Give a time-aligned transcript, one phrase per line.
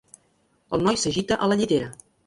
[0.79, 1.97] El noi s'agita a la llitera.